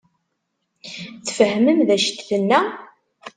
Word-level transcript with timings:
Tfehmem 1.25 1.79
d 1.87 1.89
acu 1.95 2.07
i 2.09 2.13
d-tenna? 2.17 2.59